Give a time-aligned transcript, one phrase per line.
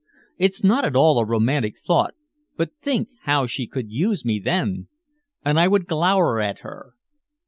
[0.39, 2.15] It's not at all a romantic thought,
[2.57, 4.87] but think how she could use me then!"
[5.45, 6.93] And I would glower at her.